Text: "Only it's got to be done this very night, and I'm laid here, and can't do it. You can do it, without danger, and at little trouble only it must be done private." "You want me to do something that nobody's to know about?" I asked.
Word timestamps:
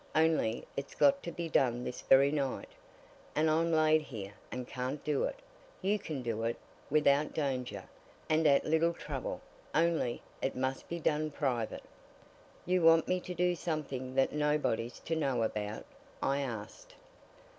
"Only 0.15 0.65
it's 0.75 0.95
got 0.95 1.21
to 1.21 1.31
be 1.31 1.47
done 1.47 1.83
this 1.83 2.01
very 2.01 2.31
night, 2.31 2.69
and 3.35 3.51
I'm 3.51 3.71
laid 3.71 4.01
here, 4.01 4.33
and 4.51 4.67
can't 4.67 5.03
do 5.03 5.25
it. 5.25 5.35
You 5.83 5.99
can 5.99 6.23
do 6.23 6.41
it, 6.43 6.57
without 6.89 7.35
danger, 7.35 7.83
and 8.27 8.47
at 8.47 8.65
little 8.65 8.93
trouble 8.93 9.41
only 9.75 10.23
it 10.41 10.55
must 10.55 10.89
be 10.89 10.97
done 10.99 11.29
private." 11.29 11.83
"You 12.65 12.81
want 12.81 13.07
me 13.07 13.19
to 13.19 13.35
do 13.35 13.53
something 13.53 14.15
that 14.15 14.33
nobody's 14.33 14.97
to 15.01 15.15
know 15.15 15.43
about?" 15.43 15.85
I 16.19 16.39
asked. 16.39 16.95